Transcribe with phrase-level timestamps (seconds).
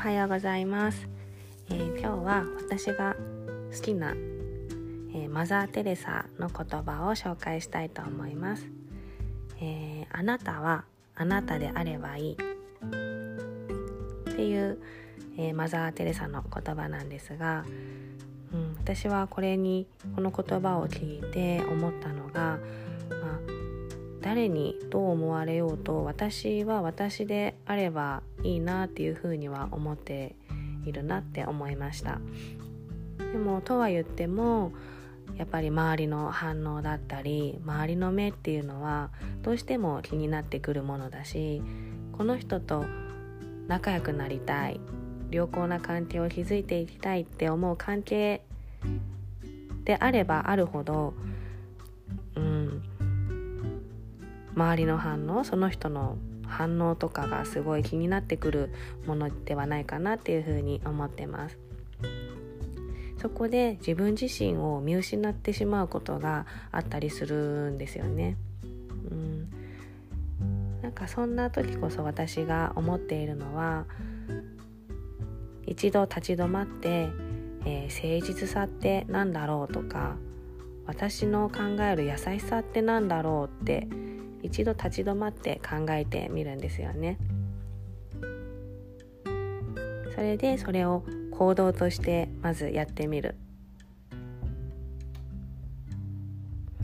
[0.00, 1.10] はようございます、
[1.68, 3.16] えー、今日は私が
[3.70, 8.66] 好きな、えー、マザー・テレサの言葉を紹介したいと思います、
[9.60, 12.32] えー、あなたはあなたであればいい。
[12.32, 12.36] っ
[14.34, 14.78] ていう、
[15.36, 17.66] えマザー・テレサの言葉なんですが、
[18.54, 19.86] うん、私はこれに
[20.16, 22.58] この言葉を聞いて思ったのが、
[24.30, 30.36] 誰にどう思われようと私は私であればいいなっていうふうには思って
[30.86, 32.20] いるなって思いました。
[33.18, 34.70] でもとは言っても
[35.36, 39.10] やっぱり周りの反応だったり周りの目っていうのは
[39.42, 41.60] どうしても気になってくるものだし
[42.12, 42.84] この人と
[43.66, 44.80] 仲良くなりたい
[45.32, 48.42] 良好な関係を築いていきたいって思う関係
[49.84, 51.14] であればあるほど
[54.60, 58.70] 周りの反応その人の反応とかがすごい気になってくる
[59.06, 61.58] ものではないかなっていうふうに思ってます。
[63.16, 68.36] そこで自分自身を見失ってしまうことがあったりするんですよね。
[69.10, 69.48] うん、
[70.82, 73.84] なんかそんな時こそ私が思っているのは
[75.66, 77.08] 一度立ち止まって、
[77.64, 80.16] えー、誠実さって何だろうとか
[80.86, 83.86] 私の考える優しさって何だろうって
[84.42, 87.18] 一度立ち止まって考えてみるんですよね。
[90.14, 93.36] それでそれを行動としてまずやってみる。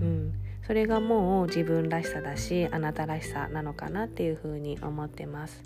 [0.00, 0.32] うん、
[0.66, 5.62] それがもう自分らしさだしあなたらしさなのかなっていうふうに思ってます。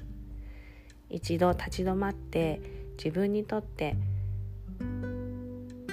[1.09, 2.61] 一度立ち止まって
[2.97, 3.97] 自分にとって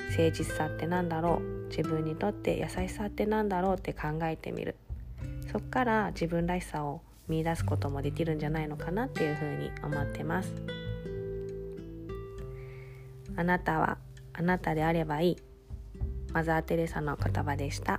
[0.09, 4.76] 誠実さってなんだろう自分にとって優しさってなんだろうって考えてみる
[5.58, 10.53] そこから自分らしさを見出すこともできるんじゃないのかなっていうふうに思ってます
[13.36, 13.98] あなたは
[14.33, 15.37] あなたであればいい
[16.32, 17.96] マザー・テレサの言葉でした。